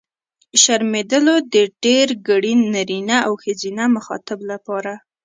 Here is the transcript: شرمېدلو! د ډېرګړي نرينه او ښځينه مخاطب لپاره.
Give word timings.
شرمېدلو! 0.61 1.35
د 1.53 1.55
ډېرګړي 1.83 2.53
نرينه 2.75 3.17
او 3.27 3.33
ښځينه 3.43 3.83
مخاطب 3.95 4.39
لپاره. 4.51 4.93